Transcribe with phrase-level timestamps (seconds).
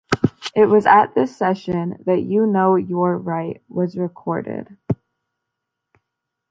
[0.55, 4.75] It was at this session that "You Know You're Right" was recorded.